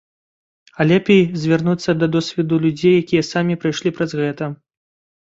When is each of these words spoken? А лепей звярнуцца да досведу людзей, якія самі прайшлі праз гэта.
А 0.79 0.87
лепей 0.91 1.21
звярнуцца 1.43 1.95
да 2.05 2.11
досведу 2.17 2.61
людзей, 2.67 2.99
якія 3.05 3.23
самі 3.33 3.61
прайшлі 3.63 3.97
праз 4.01 4.21
гэта. 4.25 4.55